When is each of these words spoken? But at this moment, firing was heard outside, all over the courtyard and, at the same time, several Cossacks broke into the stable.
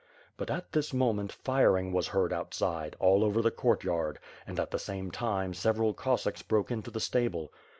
But 0.35 0.49
at 0.49 0.71
this 0.71 0.95
moment, 0.95 1.31
firing 1.31 1.93
was 1.93 2.07
heard 2.07 2.33
outside, 2.33 2.95
all 2.99 3.23
over 3.23 3.39
the 3.39 3.51
courtyard 3.51 4.17
and, 4.47 4.59
at 4.59 4.71
the 4.71 4.79
same 4.79 5.11
time, 5.11 5.53
several 5.53 5.93
Cossacks 5.93 6.41
broke 6.41 6.71
into 6.71 6.89
the 6.89 6.99
stable. 6.99 7.51